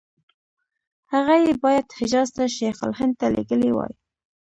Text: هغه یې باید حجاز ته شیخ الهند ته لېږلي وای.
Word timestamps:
هغه 1.13 1.35
یې 1.43 1.51
باید 1.63 1.95
حجاز 1.99 2.29
ته 2.35 2.43
شیخ 2.55 2.77
الهند 2.85 3.13
ته 3.19 3.27
لېږلي 3.33 3.71
وای. 3.73 3.93